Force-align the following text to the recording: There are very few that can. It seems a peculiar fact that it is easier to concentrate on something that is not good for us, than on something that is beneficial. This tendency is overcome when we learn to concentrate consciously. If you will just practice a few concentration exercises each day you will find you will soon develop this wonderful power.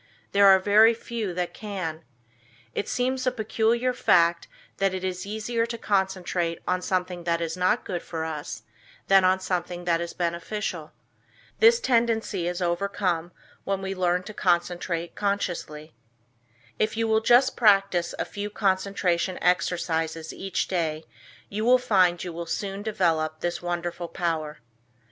There 0.31 0.47
are 0.47 0.57
very 0.57 0.95
few 0.95 1.31
that 1.35 1.53
can. 1.53 2.03
It 2.73 2.89
seems 2.89 3.27
a 3.27 3.31
peculiar 3.31 3.93
fact 3.93 4.47
that 4.77 4.95
it 4.95 5.03
is 5.03 5.27
easier 5.27 5.67
to 5.67 5.77
concentrate 5.77 6.57
on 6.67 6.81
something 6.81 7.23
that 7.25 7.39
is 7.39 7.55
not 7.55 7.85
good 7.85 8.01
for 8.01 8.25
us, 8.25 8.63
than 9.09 9.23
on 9.23 9.39
something 9.39 9.85
that 9.85 10.01
is 10.01 10.13
beneficial. 10.13 10.91
This 11.59 11.79
tendency 11.79 12.47
is 12.47 12.63
overcome 12.63 13.31
when 13.63 13.83
we 13.83 13.93
learn 13.93 14.23
to 14.23 14.33
concentrate 14.33 15.13
consciously. 15.13 15.93
If 16.79 16.97
you 16.97 17.07
will 17.07 17.21
just 17.21 17.55
practice 17.55 18.15
a 18.17 18.25
few 18.25 18.49
concentration 18.49 19.37
exercises 19.39 20.33
each 20.33 20.67
day 20.67 21.03
you 21.47 21.63
will 21.63 21.77
find 21.77 22.23
you 22.23 22.33
will 22.33 22.47
soon 22.47 22.81
develop 22.81 23.41
this 23.41 23.61
wonderful 23.61 24.07
power. 24.07 24.61